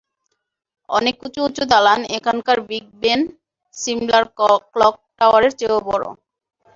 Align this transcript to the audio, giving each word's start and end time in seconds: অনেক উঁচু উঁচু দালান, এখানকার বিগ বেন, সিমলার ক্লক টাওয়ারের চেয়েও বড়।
অনেক 0.89 1.15
উঁচু 1.25 1.39
উঁচু 1.47 1.63
দালান, 1.71 2.01
এখানকার 2.17 2.57
বিগ 2.69 2.85
বেন, 3.01 3.21
সিমলার 3.77 4.23
ক্লক 4.71 4.95
টাওয়ারের 5.17 5.53
চেয়েও 5.59 5.79
বড়। 5.89 6.03